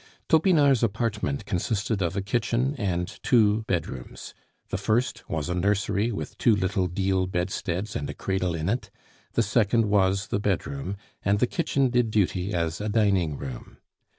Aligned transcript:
Topinard's 0.27 0.81
apartment 0.81 1.45
consisted 1.45 2.01
of 2.01 2.17
a 2.17 2.23
kitchen 2.23 2.73
and 2.79 3.19
two 3.21 3.61
bedrooms. 3.67 4.33
The 4.69 4.79
first 4.79 5.29
was 5.29 5.47
a 5.47 5.53
nursery 5.53 6.11
with 6.11 6.39
two 6.39 6.55
little 6.55 6.87
deal 6.87 7.27
bedsteads 7.27 7.95
and 7.95 8.09
a 8.09 8.15
cradle 8.15 8.55
in 8.55 8.67
it, 8.67 8.89
the 9.33 9.43
second 9.43 9.85
was 9.85 10.29
the 10.29 10.39
bedroom, 10.39 10.97
and 11.23 11.37
the 11.37 11.45
kitchen 11.45 11.89
did 11.91 12.09
duty 12.09 12.51
as 12.51 12.81
a 12.81 12.89
dining 12.89 13.37
room. 13.37 13.77